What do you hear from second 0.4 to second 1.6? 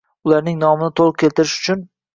nomini to‘liq keltirish